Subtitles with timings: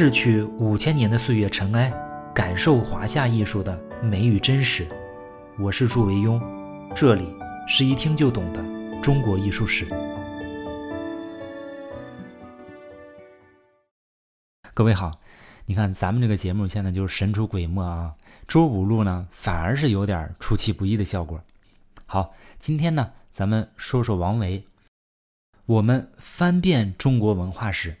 [0.00, 1.92] 逝去五千年的岁月尘埃，
[2.32, 4.86] 感受华夏艺术的美与真实。
[5.58, 6.40] 我是祝维庸，
[6.94, 7.36] 这里
[7.66, 8.62] 是一听就懂的
[9.02, 9.88] 中国艺术史。
[14.72, 15.10] 各位好，
[15.66, 18.14] 你看咱们这个节目现在就是神出鬼没啊，
[18.46, 21.42] 周五录呢反而是有点出其不意的效果。
[22.06, 24.64] 好，今天呢咱们说说王维。
[25.66, 27.96] 我们翻遍中国文化史，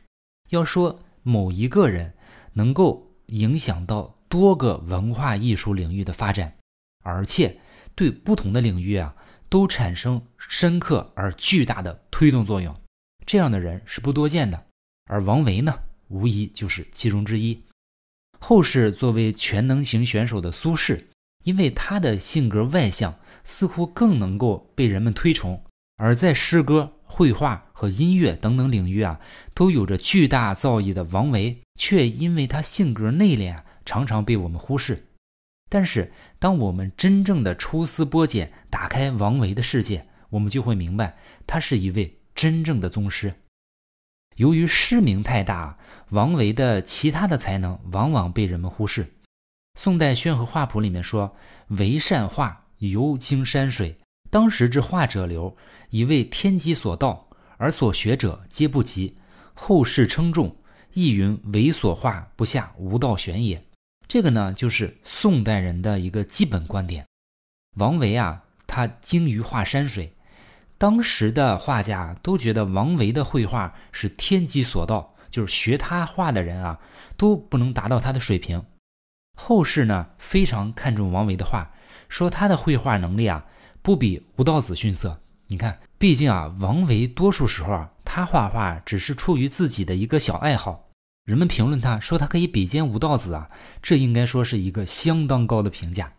[0.50, 0.96] 要说
[1.28, 2.14] 某一个人
[2.54, 6.56] 能够影响到多个文化艺术领域的发展，
[7.04, 7.60] 而且
[7.94, 9.14] 对不同的领域啊
[9.50, 12.74] 都产生深刻而巨大的推动作用，
[13.26, 14.66] 这样的人是不多见的。
[15.10, 15.78] 而王维呢，
[16.08, 17.62] 无疑就是其中之一。
[18.38, 21.04] 后世作为全能型选手的苏轼，
[21.44, 23.14] 因为他的性格外向，
[23.44, 25.62] 似乎更能够被人们推崇；
[25.98, 26.94] 而在诗歌。
[27.10, 29.18] 绘画和音乐等等领域啊，
[29.54, 35.06] 都有着巨大造诣的王维，却因为他性格内敛，常常被我们忽视。
[35.70, 43.32] 但是，当我们真正的抽丝剥茧，打开王维的世界，我们就会明白，他是一位真正的宗师。
[44.36, 45.76] 由于诗名太大，
[46.10, 49.14] 王维的其他的才能往往被人们忽视。
[49.78, 51.34] 宋代《宣和画谱》里面说
[51.78, 53.96] ：“唯善画，尤经山水。”
[54.30, 55.56] 当时之画者流，
[55.90, 59.16] 以为天机所到，而所学者皆不及。
[59.54, 60.56] 后世称重，
[60.92, 63.62] 亦云为所画不下无道玄也。
[64.06, 67.06] 这个呢，就是宋代人的一个基本观点。
[67.76, 70.12] 王维啊，他精于画山水，
[70.78, 76.78] 当时的画家都觉得王维的绘画是天机所到，就是学他画的人啊，
[77.16, 78.64] 都不能达到他的水平。
[79.36, 81.70] 后世呢，非常看重王维的画，
[82.08, 83.44] 说他的绘画能力啊。
[83.80, 85.18] 不比吴道子逊色。
[85.50, 90.90] 你看，毕竟啊，王维多数时候啊，他画画只是出于自己的一个小爱好。
[91.24, 93.50] 人们评论他说他可以比肩吴道子啊，
[93.82, 96.12] 这应该说是一个相当高的评价。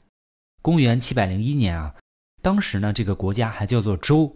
[0.63, 1.93] 公元七百零一年啊，
[2.41, 4.35] 当时呢，这个国家还叫做周，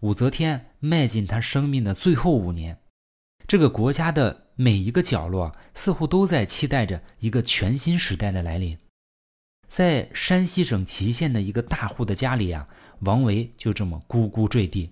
[0.00, 2.76] 武则天迈进他生命的最后五年，
[3.46, 8.76] 这个国家的每一个角落似乎都在期待着一个全新时代的来临。
[9.72, 12.68] 在山西省祁县的一个大户的家里啊，
[12.98, 14.90] 王维就这么咕咕坠地。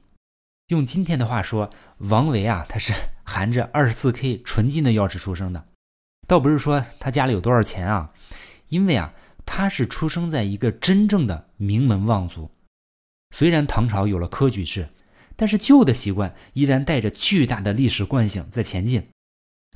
[0.68, 1.68] 用今天的话说，
[1.98, 5.62] 王维啊，他是含着二十四 K 纯金的钥匙出生的。
[6.26, 8.10] 倒不是说他家里有多少钱啊，
[8.68, 9.12] 因为啊，
[9.44, 12.50] 他是出生在一个真正的名门望族。
[13.36, 14.88] 虽然唐朝有了科举制，
[15.36, 19.06] 但是旧的习惯依然带着巨大的历史惯性在前进。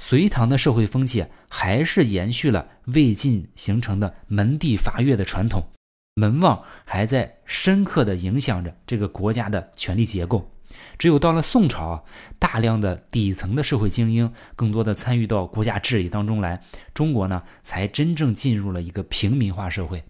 [0.00, 5.66] 隋唐的社会风气还是延续了魏晋形成的门第阀越的传统，
[6.14, 10.50] 门望还在深刻的影响着这个国家的权力结构。
[10.98, 12.04] 只有到了宋朝，
[12.38, 16.60] 大量的底层的社会精英更多的参与到国家治理当中来，
[16.92, 20.02] 中国呢才真正进入了一个平民化社会。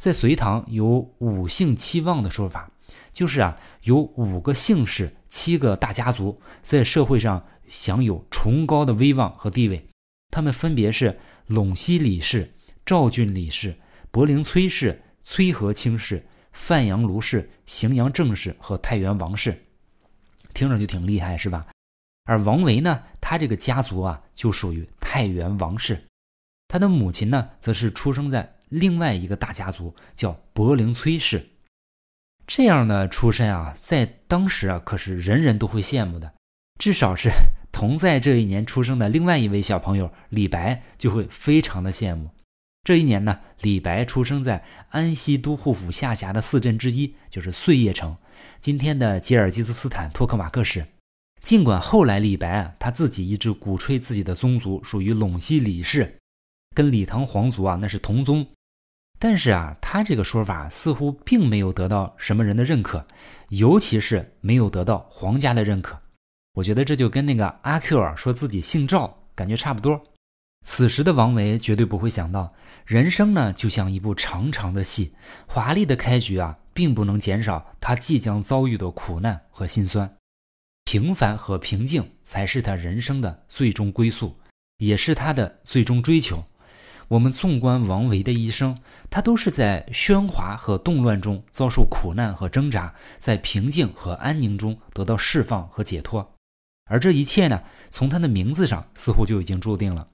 [0.00, 2.70] 在隋唐有五姓七望的说法，
[3.12, 7.42] 就是啊有五个姓氏、七个大家族在社会上。
[7.72, 9.84] 享有崇高的威望和地位，
[10.30, 11.18] 他们分别是
[11.48, 12.52] 陇西李氏、
[12.86, 13.74] 赵郡李氏、
[14.10, 19.60] 柏林崔氏、崔和卿氏、范阳卢氏、荥阳郑氏和太原王氏。
[20.52, 21.66] 听着就挺厉害，是吧？
[22.24, 26.00] 而王维呢，他这个家族啊，就属于太原王氏。
[26.68, 31.48] 他的母亲呢，则是出生在另外一个大家族，叫柏林崔氏。
[32.46, 36.32] 这样的出身啊，在当时啊，可是人人都会羡慕的，
[36.78, 37.30] 至少是。
[37.72, 42.30] 同在这一年出生的另外一位小朋友李白就会非常的羡慕。
[42.84, 48.16] 这一年呢，李白出生在安西都护府下辖的四镇之一，就是碎叶城，
[48.60, 50.84] 今天的吉尔吉斯斯坦托克马克市。
[51.40, 56.18] 尽管后来李白啊他自己一直鼓吹自己的宗族属于陇西李氏，
[56.74, 58.44] 跟李唐皇族啊那是同宗，
[59.20, 63.06] 但是啊他这个说法似乎并没有得到什么人的认可，
[63.50, 66.01] 尤其是没有得到皇家的认可。
[66.54, 70.00] 我觉得这就跟那个阿 Q 啊说自己姓赵感觉差不多。
[70.64, 72.52] 此时的王维绝对不会想到，
[72.86, 75.12] 人生呢就像一部长长的戏，
[75.46, 80.08] 华丽的开局啊，并不能减少他即将遭遇的苦难和心酸。
[80.84, 84.36] 平凡和平静才是他人生的最终归宿，
[84.78, 86.44] 也是他的最终追求。
[87.08, 88.78] 我们纵观王维的一生，
[89.10, 96.31] 他都是在喧哗和动乱中遭受苦难和挣扎，在平静和安宁中得到释放和解脱。
[96.92, 100.06] 而这一切呢，从他的名字上似乎就已经注定了。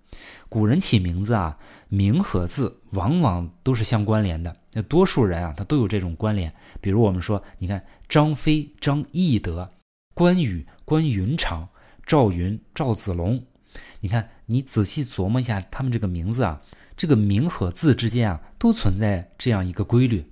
[0.48, 1.58] 古人起名字啊，
[1.88, 4.56] 名和字往往都是相关联的。
[4.74, 6.54] 那多数人啊，他都有这种关联。
[6.80, 9.68] 比如我们说，你看张飞张翼德，
[10.14, 11.68] 关羽关云长，
[12.06, 13.42] 赵云赵子龙。
[13.98, 16.62] 你看，你仔细琢磨一下他们这个名字啊，
[16.96, 20.24] 这个名和字之间啊，都存在这样一个规律。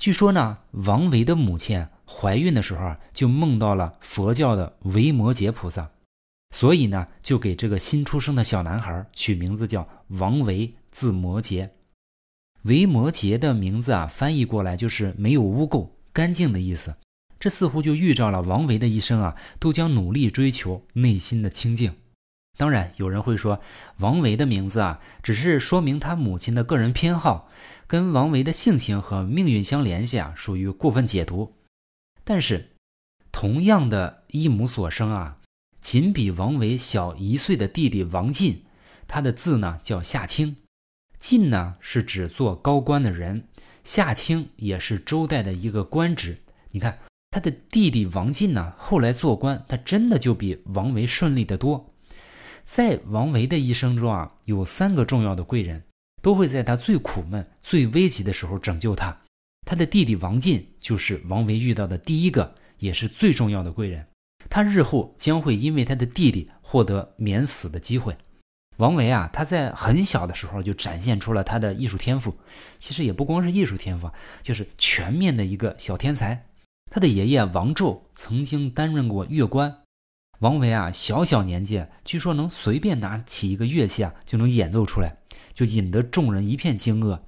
[0.00, 5.90] 据说呢，王维的母亲怀孕的时候啊，就梦到了佛教的维摩诘菩萨，
[6.54, 11.68] 所以呢，就给这个新出生的小男孩取名字叫王维，字摩诘。
[12.62, 16.96] 维摩诘的名字啊，翻译过来就是没有污垢、干净的意思。
[17.38, 21.94] 这似乎就预兆了王维的一生啊，都将努力追求内心的清净。
[22.56, 23.60] 当然，有人会说，
[23.98, 27.48] 王维的名字啊，只是说明他母亲的个人偏好，
[27.86, 31.54] 跟王维的性情和命运相联系啊，属于过分解读。
[32.28, 32.76] 但是，
[33.32, 35.38] 同样的一母所生啊，
[35.80, 38.64] 仅比王维小一岁的弟弟王进，
[39.06, 40.54] 他的字呢叫夏清。
[41.18, 43.48] 进呢是指做高官的人，
[43.82, 46.36] 夏清也是周代的一个官职。
[46.72, 46.98] 你看。
[47.30, 51.92] 他的弟弟王进呢，后来做官，他真的就比王维顺利得多。
[52.64, 55.84] 在王维的一生中啊，有三个重要的贵人，
[56.22, 59.16] 都会在他最苦闷、最危急的时候拯救他。
[59.68, 64.02] 他的弟弟王进就是王维遇到的第一个，也是最重要的贵人。
[64.48, 68.16] 他日后将会因为他的弟弟获得免死的机会。
[68.78, 72.34] 王维啊，他在很小的时候就展现出了他的艺术天赋，
[72.78, 74.10] 其实也不光是艺术天赋，
[74.42, 76.46] 就是全面的一个小天才。
[76.90, 79.82] 他的爷爷王胄曾经担任过乐官，
[80.38, 85.14] 王维啊，小小年纪，据说能随便拿起一个乐器啊，就能演奏出来，
[85.52, 87.20] 就引得众人一片惊愕。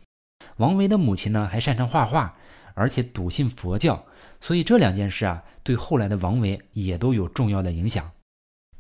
[0.57, 2.37] 王维的母亲呢，还擅长画画，
[2.75, 4.05] 而且笃信佛教，
[4.41, 8.11] 所以这两件事啊，对后来的王维也都有重要的影响。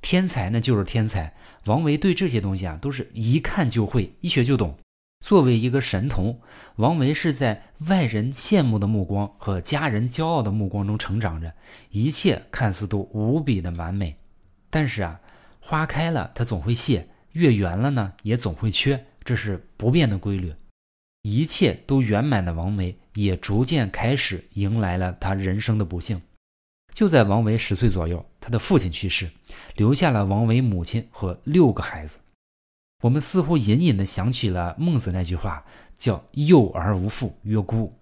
[0.03, 1.35] 天才呢，就是天才，
[1.67, 4.77] 王维对这些东西啊，都是一看就会，一学就懂。
[5.23, 6.41] 作为一个神童，
[6.77, 11.53] 王维是在外人羡慕的目光和家人骄傲的目光中成长着，
[11.91, 14.17] 一切看似都无比的完美。
[14.71, 15.21] 但是啊，
[15.61, 20.55] 花开了它总会谢，月圆了呢也总会缺，这是不变的规律。
[21.23, 26.21] 一切都圆满的王维，也逐渐开始迎来了他人生的不幸。
[26.95, 29.31] 就在王维十岁左右，他的父亲去世，
[29.77, 32.19] 留下了王维母亲和六个孩子。
[33.03, 35.65] 我们似乎隐隐的想起了孟子那句话，
[35.97, 37.97] 叫“幼而无父，曰孤”。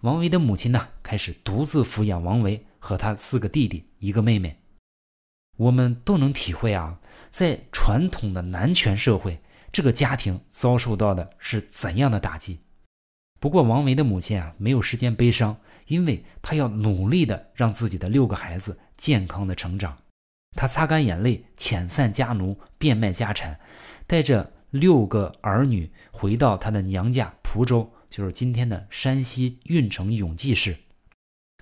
[0.00, 4.56] 王维的母亲呢，开始独自抚养王维和他四个弟弟、一个妹妹。
[5.58, 9.38] 我们都能体会啊，在传统的男权社会，
[9.72, 12.60] 这个家庭遭受到的是怎样的打击。
[13.40, 19.98] 不过，王维的母亲啊，没有时间悲伤，因为她要努力的让自己的六个孩子健康的成长。
[20.54, 23.58] 她擦干眼泪，遣散家奴，变卖家产。
[24.06, 30.76] 带着六个儿女回到她的娘家蒲州，就是今天的山西运城永济市。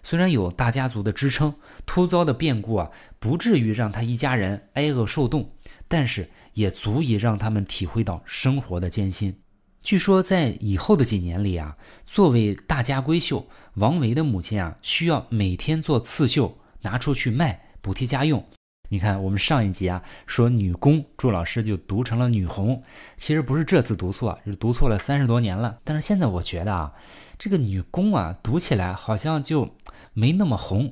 [0.02, 1.54] 虽然有大家族的支撑，
[1.86, 5.50] 突遭的变故啊，不至于让他一家人挨饿受冻，
[5.88, 9.34] 但是也足以让他们体会到生活的艰辛。
[9.82, 18.44] 据说在以后的几年里啊，作为大家闺秀，王维的母亲啊，需要每天做刺绣，拿出去卖，补贴家用。
[18.90, 22.82] 你看，我们上一集啊说女工，祝老师就读成了女红，
[23.16, 25.78] 其实不是这次读错，是读错了三十多年了。
[25.84, 26.92] 但是现在我觉得啊，
[27.38, 29.76] 这个女工啊读起来好像就
[30.12, 30.90] 没那么红。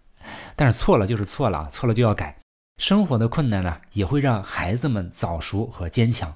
[0.54, 2.36] 但是错了就是错了，错了就要改。
[2.78, 6.32] 生活的困难呢，也会让孩子们早熟和坚强。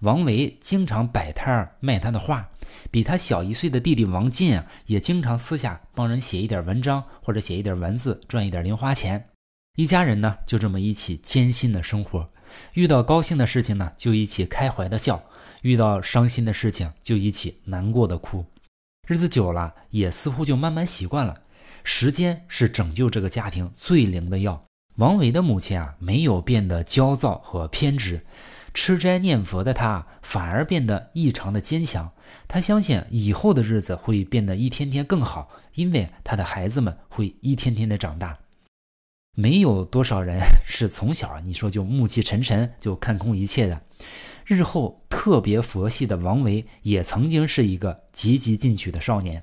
[0.00, 2.48] 王维经常摆摊儿卖他的画，
[2.90, 9.22] 比他小一岁的弟弟王进啊，也经常私下帮人写一点文章或者写一点文字，赚一点零花钱。
[9.76, 12.28] 一家人呢，就这么一起艰辛的生活，
[12.72, 15.16] 遇到高兴的事情呢，就一起开怀的笑；
[15.60, 18.44] 遇到伤心的事情，就一起难过的哭。
[19.06, 21.38] 日子久了，也似乎就慢慢习惯了。
[21.84, 24.64] 时间是拯救这个家庭最灵的药。
[24.96, 28.24] 王维的母亲啊，没有变得焦躁和偏执，
[28.74, 32.12] 吃斋念佛的她反而变得异常的坚强。
[32.46, 38.38] 她相信以后的日子会变得一天天更好，因为她的孩子们会一天天的长大。
[39.34, 43.80] 没有多少人是从小你说就暮气沉沉就看空一切的。
[44.44, 49.42] 日后特别佛系的王维也曾经是一个积极进取的少年。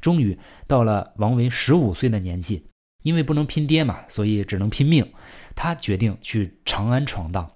[0.00, 2.66] 终于到了王维十五岁的年纪，
[3.06, 5.08] 因为不能拼爹嘛，所以只能拼命。
[5.54, 7.48] 他决定去长安闯荡，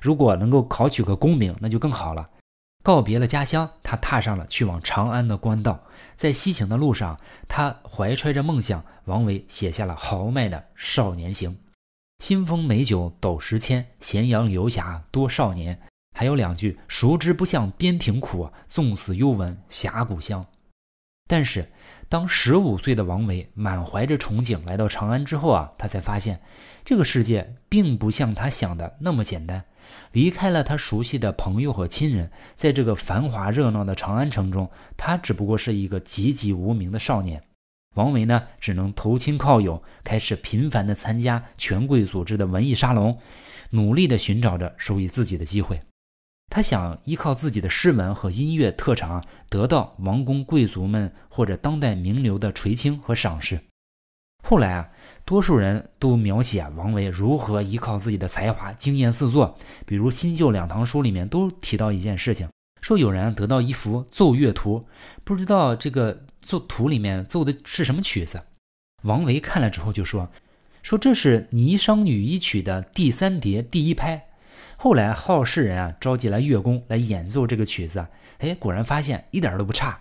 [0.00, 2.28] 如果能够考取个功名，那就更好了。
[2.82, 5.80] 告别了家乡，他踏上了去往长安的官道。
[6.16, 11.50] 在西行的路上，他怀揣着梦想，王维写下了豪迈的《少年行》
[12.18, 15.80] ：“新丰美酒斗十千，咸阳游侠多少年。”
[16.18, 20.44] 还有两句：“熟知不向边庭苦，纵死犹闻侠骨香。”
[21.28, 21.68] 但是，
[22.08, 26.40] 当十五岁的王维满怀着憧憬来到长安之后啊，他才发现，
[26.84, 29.64] 这个世界并不像他想的那么简单。
[30.12, 37.42] 离开了他熟悉的朋友和亲人，在这个繁华热闹的长安城中，他只不过是一个籍籍无名的少年。
[37.94, 43.18] 王维呢，只能投亲靠友，开始频繁地参加权贵组织的文艺沙龙，
[43.70, 45.80] 努力地寻找着属于自己的机会。
[46.48, 53.60] 他想依靠自己的诗文和音乐特长，得到王公贵族们或者当代名流的垂青和赏识。
[54.44, 54.88] 后来啊，
[55.24, 62.48] 多数人都描写王维如何依靠自己的才华惊艳四座，比如新旧两唐书里面都提到一件事情，
[62.80, 64.86] 说有人得到一幅奏乐图，
[65.24, 68.40] 不知道这个奏图里面奏的是什么曲子。
[69.02, 70.30] 王维看了之后就说
[70.84, 74.24] ：“说这是《霓裳羽衣曲》的第三叠第一拍。”
[74.76, 78.06] 后来好事人啊召集来乐工来演奏这个曲子，
[78.38, 80.00] 哎，果然发现一点都不差。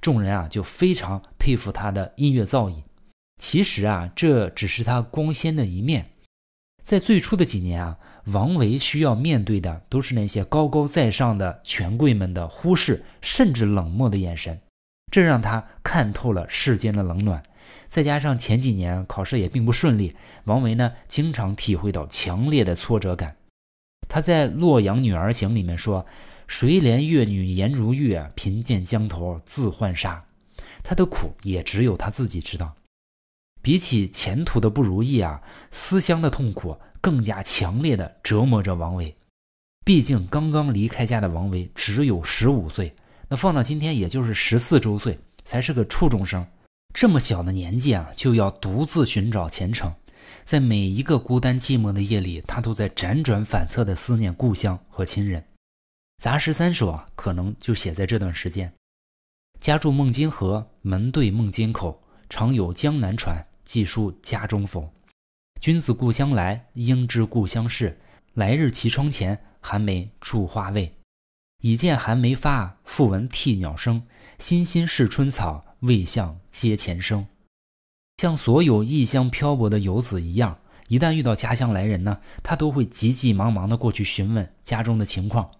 [0.00, 2.82] 众人啊就非常佩服他的音乐造诣。
[3.40, 6.06] 其实啊，这只是他光鲜的一面。
[6.82, 14.60] 在最初的几年啊，王维需要面对的都是那些高高在上的权贵们的忽视，甚至冷漠的眼神，
[15.10, 17.42] 这让他看透了世间的冷暖。
[17.88, 20.14] 再加上前几年考试也并不顺利，
[20.44, 23.34] 王维呢经常体会到强烈的挫折感。
[24.08, 26.04] 他在《洛阳女儿行》里面说
[26.46, 30.22] ：“谁怜越女颜如玉，贫贱江头自浣纱。”
[30.82, 32.72] 他的苦也只有他自己知道。
[33.62, 39.14] 比起前途的不如意啊，思乡的痛苦更加强烈的折磨着王维。
[39.86, 42.94] 毕竟刚刚离开家的王维只有十五岁，
[43.28, 46.46] 那放到今天也就是十四周岁，才是个初中生。
[46.92, 49.92] 这么小的年纪啊，就要独自寻找前程。
[50.44, 55.42] 在每一个孤单寂寞的夜里，他都在辗转反侧的思念故乡和亲人。
[56.22, 58.72] 杂诗三首啊，可能就写在这段时间。
[59.60, 61.98] 家住孟津河，门对孟津口，
[62.28, 64.92] 常有江南船，寄书家中否？
[65.60, 67.98] 君子故乡来，应知故乡事。
[68.34, 70.92] 来日绮窗前，寒梅著花未？
[71.62, 74.02] 已见寒梅发，复闻啼鸟声。
[74.38, 77.26] 欣欣是春草，未向阶前生。
[78.18, 80.56] 像所有异乡漂泊的游子一样，
[80.86, 85.50] 一旦遇到家乡来人呢，他都会急急忙忙地过去询问家中的情况。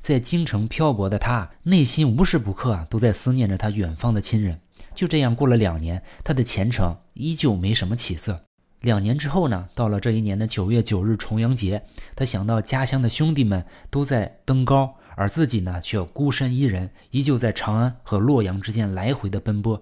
[0.00, 4.60] 在京城漂泊的他，内心无时不刻啊都在思念着他远方的亲人。
[4.94, 8.44] 就这样过了两年，他的前程依旧没什么起色。
[8.80, 11.82] 两年之后呢，到了这一年的九月九日重阳节，
[12.14, 19.80] 他想到家乡的兄弟们都在登高，而自己呢却孤身一人，依旧在长安和洛阳之间来回的奔波，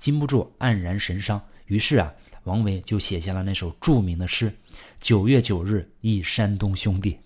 [0.00, 1.40] 禁不住黯然神伤。
[1.66, 2.12] 于是啊，
[2.44, 4.52] 王维就写下了那首著名的诗
[4.98, 7.18] ：“九月九日忆山东兄弟，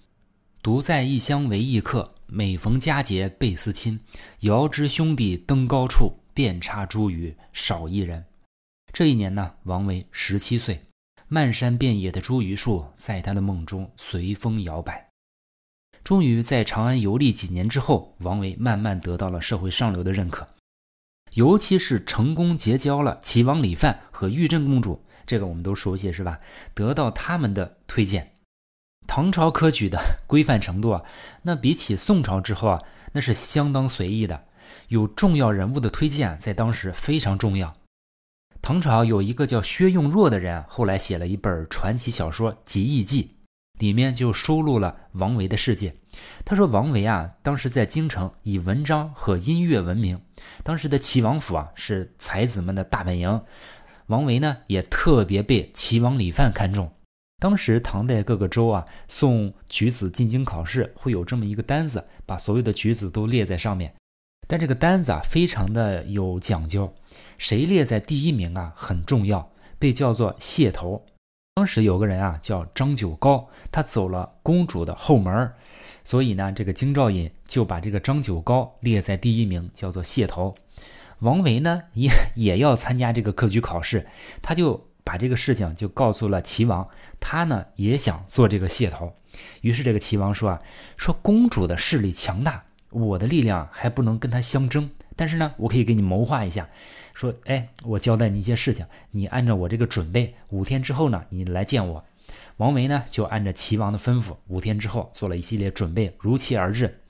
[0.60, 2.12] 独在异乡为异客。
[2.26, 4.00] 每逢佳节倍思亲。
[4.40, 8.24] 遥知兄弟登高处，遍插茱萸少一人。”
[8.92, 10.80] 这一年呢，王维十七岁。
[11.28, 15.08] 漫山遍野的茱萸树在他的梦中随风摇摆。
[16.02, 20.46] 终于在长安游历几年之后，王维慢慢得到了社会上流的认可。
[21.34, 26.38] 尤其是成功结交了齐王李范和玉真公主，这个我们都熟悉是吧？
[26.74, 28.32] 得到他们的推荐，
[29.06, 31.02] 唐朝科举的规范程度啊，
[31.42, 34.44] 那比起宋朝之后啊，那是相当随意的。
[34.88, 37.74] 有重要人物的推荐，在当时非常重要。
[38.62, 43.22] 唐朝有一个叫薛用若的人，后来写了一本传奇小说《集异记》。
[43.78, 45.92] 里面就收录了王维的事迹。
[46.44, 50.20] 他说：“王维啊，当时在京城以文章和音乐闻名。
[50.62, 53.42] 当时的齐王府啊，是才子们的大本营。
[54.06, 56.90] 王维呢，也特别被齐王李范看中。
[57.40, 63.92] 当时唐代各个州啊，送举子进京考试，会有这么一个单子，把所有的举子都列在上面。
[64.46, 66.94] 但这个单子啊，非常的有讲究，
[67.38, 71.04] 谁列在第一名啊，很重要，被叫做谢头。”
[71.56, 75.52] 当时有个人啊，叫张九高，他走了公主的后门
[76.04, 80.52] 所以呢，这个京兆尹就把这个张九高列在第一名，叫做谢头。
[81.20, 84.04] 王维呢，也也要参加这个科举考试，
[84.42, 86.88] 他就把这个事情就告诉了齐王，
[87.20, 89.14] 他呢也想做这个谢头。
[89.60, 90.60] 于是这个齐王说啊，
[90.96, 96.68] 说公主的势力强大，我的力量还不能跟他相争，但是呢，我可以给你谋划一下。
[97.12, 102.02] 说，哎，我交代你一些事情，你按照我这个准备，五天之后呢，你来见我。
[102.56, 107.00] 王维呢，就按照齐王的吩咐，五天之后做了一系列准备，如期而至。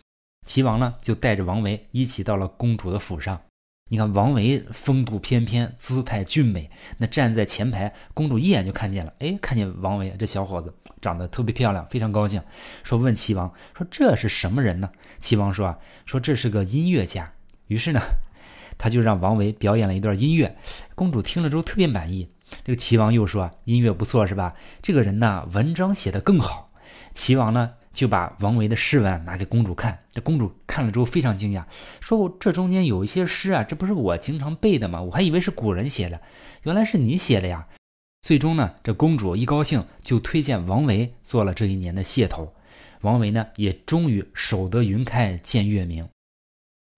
[0.46, 3.40] 齐王呢，就带着王维一起到了公主的府上。
[3.88, 12.42] 你看，王维风度翩翩，姿态俊美，那站在前排，公主一眼就看见了，哎，看见王维这小伙子长得特别漂亮，非常高兴，
[12.82, 14.90] 说问齐王，说这是什么人呢？
[15.20, 17.30] 齐王说啊，说这是个音乐家。
[17.66, 18.00] 于是呢。
[18.76, 20.52] 他就让王维表演了一段音乐，
[20.96, 22.28] 公主听了之后特别满意。
[22.64, 24.52] 这个齐王又说：“音乐不错，是吧？
[24.82, 26.68] 这个人呢，文章写得更好。”
[27.14, 29.98] 齐王呢就把王维的诗文拿给公主看。
[30.10, 31.64] 这公主看了之后非常惊讶，
[32.00, 35.00] 说：“这中间有一些诗啊，这不是我经常背的吗？
[35.00, 36.20] 我还以为是古人写的，
[36.64, 37.66] 原来是你写的呀。”
[38.20, 42.52] 最终呢，这公主一高兴，就推荐王维做了这一年的谢头。
[43.02, 46.08] 王维呢，也终于守得云开见月明。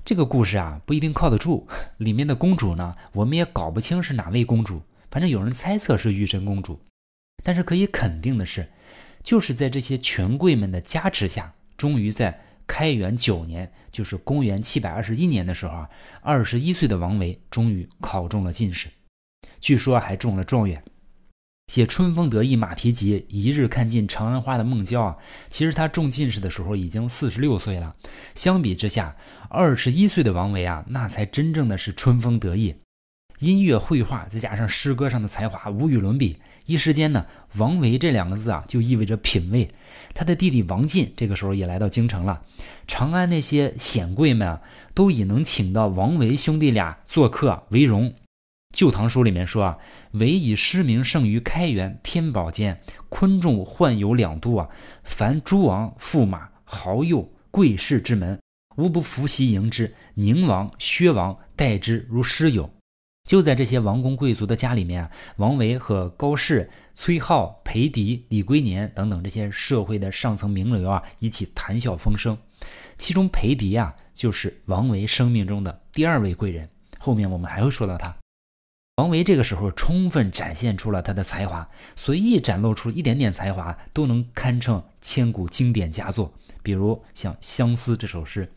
[0.05, 1.67] 这个故事啊，不一定靠得住。
[1.97, 6.79] 里面的公主呢，我们也搞不清是哪位公主，反正有人猜测是玉真公主。
[7.43, 8.69] 但是可以肯定的是，
[9.27, 15.91] 就是在这些权贵们的加持下，终于在开元九年，就是公元七百二十一年的时候啊，
[16.23, 18.87] 二十一岁的王维终于考中了进士，
[19.61, 20.81] 据说还中了状元。
[21.73, 25.17] 写“春风得意马蹄疾，一日看尽长安花”的孟郊啊，
[25.51, 27.97] 其实他中进士的时候已经四十六岁了。
[28.37, 29.17] 相比之下，
[29.51, 32.73] 二十一岁的王维啊，那才真正的是春风得意，
[33.41, 36.39] 音乐、绘画再加上诗歌上的才华无与伦比。
[36.67, 37.25] 一时间呢，
[37.57, 39.69] 王维这两个字啊，就意味着品味。
[40.13, 42.43] 他的弟弟王进这个时候也来到京城了，
[42.87, 44.61] 长安那些显贵们啊，
[44.95, 48.09] 都以能请到王维兄弟俩做客为荣。
[48.73, 49.79] 《旧唐书》里面说啊，
[50.13, 54.69] 唯以诗名胜于开元、天宝间，昆仲、宦游两都啊，
[55.05, 58.39] 凡诸王、驸马、豪右、贵士之门，
[58.77, 59.95] 无不伏席迎之。
[60.15, 62.69] 宁王、薛王待之如师友。
[63.27, 72.39] 就在这些王公贵族的家里面，王维和高适、崔颢、裴迪、李龟年等等这些社会的上层名流啊，一起谈笑风生。
[72.97, 76.69] 其中裴迪啊，就是王维生命中的第二位贵人。
[76.99, 78.17] 后面我们还会说到他。
[78.97, 86.33] 王维这个时候充分展现出了他的才华，随意展露出一点点才华都能堪称千古经典佳作。
[86.63, 88.51] 比如像《相思》这首诗：“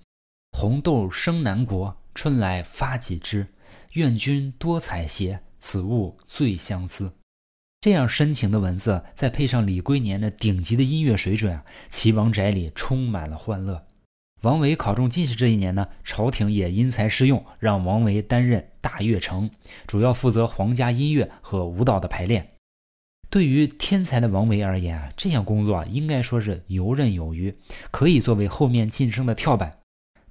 [0.58, 3.46] 红豆生南国，春来发几枝。
[3.94, 7.14] 愿君多采撷，此物最相思。”
[7.82, 13.86] 这样深情的文字，再配上李龟年的顶级的音乐水准啊，齐王宅里充满了欢乐。
[14.42, 19.50] 王维考中进士这一年呢，朝廷也因材施用，让王维担任大乐丞，
[19.88, 22.50] 主要负责皇家音乐和舞蹈的排练。
[23.30, 27.54] 对于天才的王维而言啊，这项工作啊，应该说是游刃有余，
[27.92, 29.80] 可以作为后面晋升的跳板。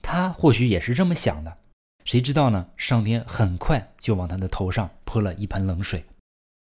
[0.02, 1.58] 他或许也是这么想的，
[2.04, 2.66] 谁知道呢？
[2.76, 6.04] 上天很快就往他的头上泼了一盆冷水。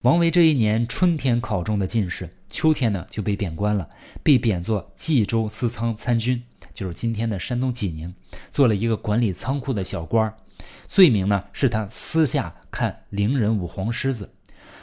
[0.03, 3.89] 王维这一年春天考中的进士，秋天呢就被贬官了，
[4.23, 6.43] 被贬作冀州司仓参军。
[6.73, 8.15] 就是今天的山东济宁，
[8.51, 10.37] 做了一个管理仓库的小官儿，
[10.87, 14.31] 罪名呢是他私下看伶人舞黄狮子。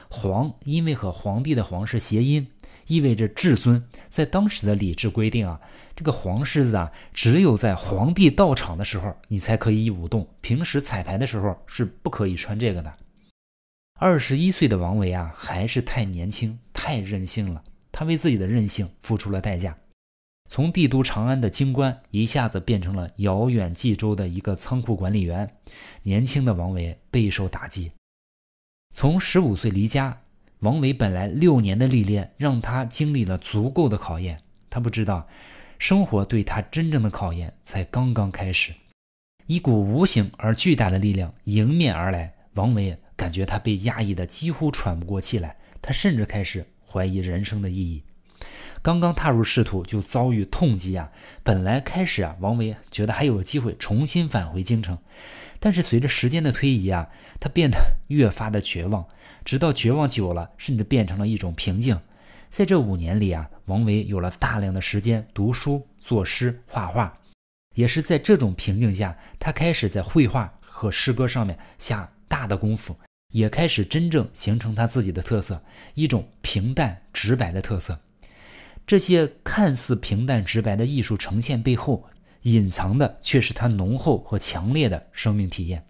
[0.09, 2.47] 黄因为和皇帝的皇是谐音，
[2.93, 3.83] 意味着至尊。
[4.09, 5.59] 在当时的礼制规定啊，
[5.95, 12.93] 这个黄狮子啊，只有在皇帝到场的时候你才可以舞动，平时彩排的时候是不可以穿这个的。
[13.99, 19.75] 二十一岁的王维啊，还是太年轻，太任性了，他为自己的任性付出了代价。
[20.49, 25.49] 从帝都长安的京官一下子变成了遥远冀州的一个仓库管理员，
[26.03, 27.91] 年轻的王维备受打击。
[28.93, 30.15] 从十五岁离家，
[30.63, 35.27] 王维本来六年的历练让他经历了足够的考验，他不知道，
[35.77, 38.71] 生活对他真正的考验才刚刚开始。
[39.45, 48.01] 一股无形而巨大的力量迎面而来，王维感觉他被压抑的几乎喘不过气来，他甚至开始怀疑人生的意义。
[48.81, 51.11] 刚刚踏入仕途就遭遇痛击啊！
[51.43, 54.97] 本来开始啊，王维觉得还有机会重新返回京城，
[55.63, 57.07] 但是随着时间的推移啊，
[57.39, 59.07] 他变得越发的绝望，
[59.45, 61.97] 直到绝望久了，甚至变成了一种平静。
[62.49, 67.17] 在这五年里啊，王维有了大量的时间读书、作诗、画画，
[67.75, 72.93] 也是在这种平静下，他开始在绘画和诗歌上面下大的功夫，
[73.31, 77.97] 也开始真正形成他自己的特色，一种平淡直白的特色。
[78.85, 82.05] 这些看似平淡直白的艺术呈现背后，
[82.43, 85.79] 隐藏的却是他浓厚和强烈的生命体验。《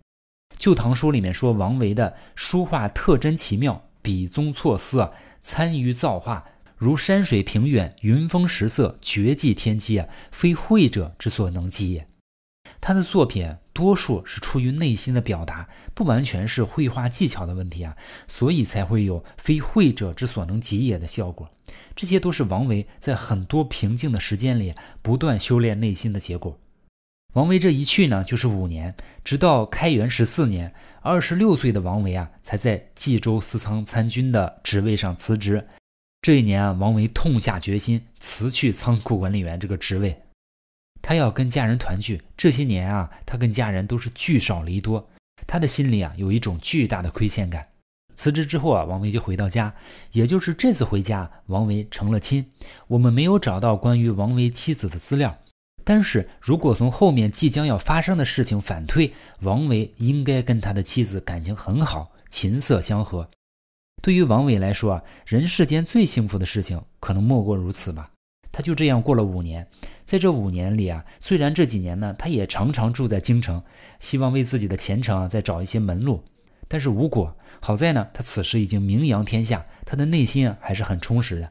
[0.57, 5.11] 旧唐书》里面说，王维的书画特真奇妙，笔宗错丝啊，
[5.41, 6.43] 参于造化，
[6.77, 12.07] 如山水平远，云峰石色，绝迹天机啊，非会者之所能及也。
[12.79, 21.49] 他的作品多数是出于内心的表达，不完全是绘画技巧的问题啊，所以才会有非会者之所能及也的效果。
[21.95, 26.57] 这些都是王维在很多平静的时间里不断修炼内心的结果。
[27.33, 35.67] 王维这一去呢，就是五年，直到开元十四年，二十六岁的王维啊，才在冀州司仓参军的职位上辞职。
[36.21, 40.15] 这一年啊，王维痛下决心辞去仓库管理员这个职位。
[41.03, 45.05] 他要跟家人团聚，这些年啊，他跟家人都是聚少离多，
[45.45, 47.67] 他的心里啊有一种巨大的亏欠感。
[48.15, 49.73] 辞职之后啊，王维就回到家，
[50.13, 52.45] 也就是这次回家，王维成了亲。
[52.87, 55.37] 我们没有找到关于王维妻子的资料，
[55.83, 59.11] 但是如果从后面即将要发生的事情反推，
[59.41, 63.29] 王维应该跟他的妻子感情很好，琴瑟相和。
[64.01, 68.09] 对于王维来说啊，人世间最幸福的事情可能莫过如此吧。
[68.51, 69.67] 他就这样过了五年，
[70.05, 73.63] 在这五年里啊，虽然这几年呢，他也常常住在京城，
[73.99, 76.23] 希望为自己的前程啊再找一些门路，
[76.67, 77.35] 但是无果。
[77.61, 81.49] 好在呢，他此时已经名扬天下，他的内心啊还是很充实的。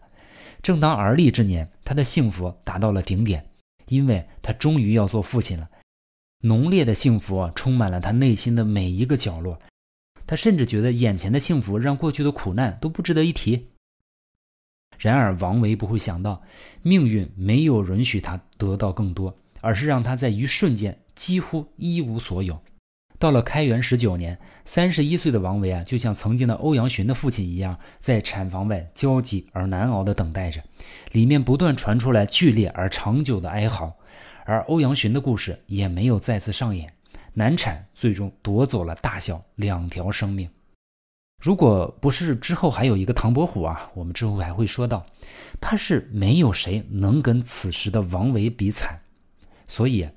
[0.62, 3.44] 正当而立之年，他的幸福达到了顶点，
[3.88, 5.68] 因为他终于要做父亲了。
[6.42, 9.58] 浓烈的幸福啊，充满了他内心的每一个角落。
[10.26, 13.68] 他甚至觉得眼前的幸福让过去的苦难都不值得一提。
[15.02, 16.40] 然而，王维不会想到，
[16.80, 22.56] 命运没有允许他得到更多，而是让他在一瞬间几乎一无所有。
[23.18, 30.62] 到了开元十九年，三十一岁的王维啊，就像曾经的欧阳询的父亲一样，在产房外焦急而难熬地等待着，
[31.10, 33.92] 里面不断传出来剧烈而长久的哀嚎，
[34.44, 36.88] 而欧阳询的故事也没有再次上演。
[37.34, 40.48] 难产最终夺走了大小两条生命。
[41.42, 45.04] 如果不是之后还有一个唐伯虎啊，我们之后还会说到，
[45.60, 48.96] 怕是没有谁能跟此时的王维比惨。
[49.66, 50.08] 所以，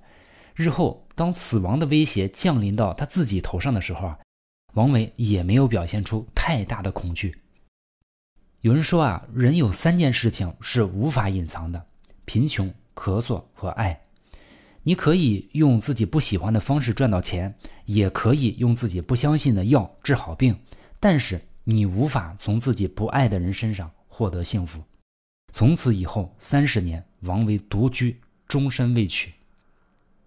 [0.54, 4.20] 日后当死亡的威胁降临到他自己头上的时候啊，
[4.76, 7.36] 王维也没有表现出太大的恐惧。
[8.62, 11.84] 有人说啊，人有三件事情是无法隐藏的：
[12.26, 14.00] 贫穷、咳嗽和爱。
[14.84, 17.52] 你可以用自己不喜欢的方式赚到钱，
[17.86, 20.56] 也可以用自己不相信的药治好病，
[21.08, 24.82] 但是你无法从自己不爱的人身上获得幸福。
[25.54, 29.32] 从此以后三十年，王维独居，终身未娶。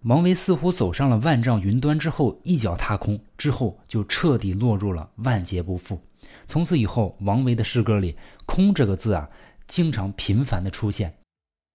[0.03, 6.01] 王维似乎走上了万丈云端之后一脚踏空，之后就彻底落入了万劫不复。
[6.47, 8.15] 从此以后，王维的诗歌里
[8.47, 9.29] “空”这个字啊，
[9.67, 11.13] 经常频繁的出现。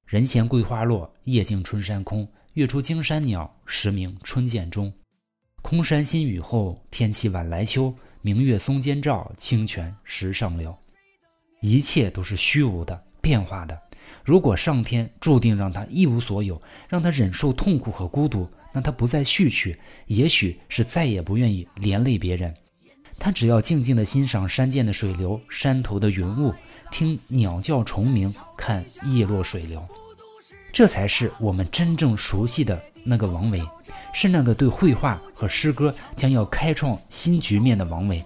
[0.06, 2.26] 人闲桂花落，夜静春山空。
[2.54, 4.90] 月出惊山鸟，时鸣春涧中。
[5.60, 7.94] 空山新雨后，天气晚来秋。
[8.26, 10.74] 明月松间照，清泉石上流。
[11.60, 13.78] 一切都是虚无的、变化的。
[14.24, 16.58] 如果上天注定让他一无所有，
[16.88, 22.54] 让他忍受痛苦和孤独，那他不再续曲，也许是再也不愿意连累别人。
[23.18, 26.54] 他只要静静地欣赏山涧的水流、山头的云雾，
[26.90, 29.86] 听鸟叫虫鸣，看叶落水流。
[30.74, 33.62] 这才是我们真正熟悉的那个王维，
[34.12, 38.20] 是那个对绘画和诗歌将要开创新局面的王维，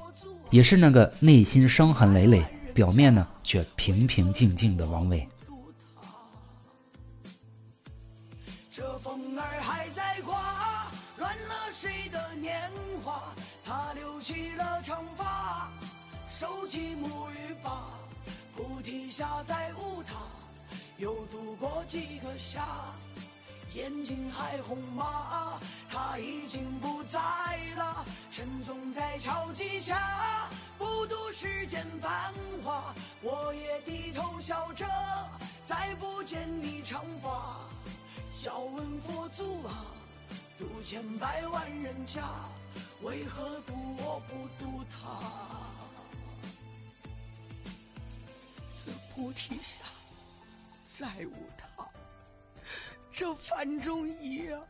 [0.49, 5.29] 也是那个内心伤痕累累、表面呢却平平静静的王维。
[8.73, 10.41] 这风儿还在刮，
[11.19, 12.59] 乱了谁的年
[13.05, 13.23] 华？
[13.63, 15.71] 他留起了长发，
[16.27, 17.85] 收起木鱼把，
[18.57, 20.15] 菩提下再无他。
[20.99, 22.67] 又度过几个夏，
[23.73, 25.61] 眼睛还红吗？
[25.89, 27.19] 他已经不在
[27.77, 32.35] 了，沉重在桥几下，不渡世间繁
[32.65, 32.93] 华。
[33.23, 34.85] 我也低头笑着，
[35.65, 37.61] 再不见你长发。
[38.33, 39.87] 笑问佛祖啊，
[40.59, 42.29] 渡千百万人家，
[43.03, 45.21] 为何渡我不渡他？
[48.85, 49.79] 这菩提下。
[50.99, 51.89] 再无他，
[53.13, 54.67] 这范仲淹啊，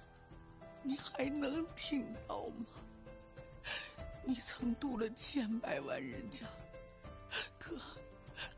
[0.82, 2.66] 你还能听到吗？
[4.24, 6.46] 你曾渡了千百万人家，
[7.58, 7.80] 可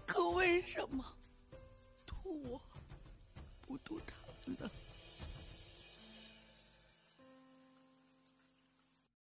[0.05, 1.05] 可为什么
[2.05, 2.61] 渡我
[3.61, 4.17] 不渡他
[4.51, 4.69] 呢？